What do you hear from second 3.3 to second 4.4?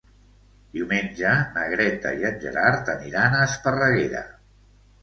a Esparreguera.